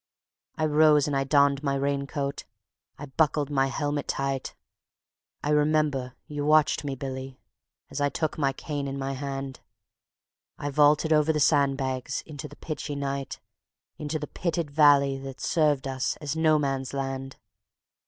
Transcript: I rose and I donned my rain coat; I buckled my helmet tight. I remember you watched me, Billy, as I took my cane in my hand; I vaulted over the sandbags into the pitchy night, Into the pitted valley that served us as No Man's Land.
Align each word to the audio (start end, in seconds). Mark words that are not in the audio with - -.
I 0.55 0.65
rose 0.65 1.05
and 1.05 1.15
I 1.15 1.23
donned 1.25 1.61
my 1.61 1.75
rain 1.75 2.07
coat; 2.07 2.45
I 2.97 3.05
buckled 3.05 3.51
my 3.51 3.67
helmet 3.67 4.07
tight. 4.07 4.55
I 5.43 5.51
remember 5.51 6.15
you 6.27 6.43
watched 6.43 6.83
me, 6.83 6.95
Billy, 6.95 7.39
as 7.91 8.01
I 8.01 8.09
took 8.09 8.35
my 8.35 8.51
cane 8.51 8.87
in 8.87 8.97
my 8.97 9.13
hand; 9.13 9.59
I 10.57 10.71
vaulted 10.71 11.13
over 11.13 11.31
the 11.31 11.39
sandbags 11.39 12.23
into 12.25 12.47
the 12.47 12.55
pitchy 12.55 12.95
night, 12.95 13.41
Into 13.99 14.17
the 14.17 14.25
pitted 14.25 14.71
valley 14.71 15.19
that 15.19 15.39
served 15.39 15.87
us 15.87 16.15
as 16.15 16.35
No 16.35 16.57
Man's 16.57 16.93
Land. 16.95 17.35